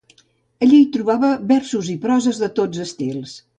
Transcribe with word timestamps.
Allí 0.67 0.79
hi 0.83 0.87
trobava 0.95 1.29
versos 1.53 1.93
i 1.97 1.99
proses 2.07 2.43
de 2.47 2.53
tots 2.61 2.83
estils 2.89 3.39